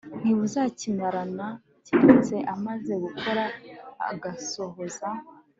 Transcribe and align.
ntibuzakimirana 0.19 1.47
keretse 1.85 2.35
amaze 2.53 2.93
gukora 3.03 3.43
agasohoza 4.11 5.09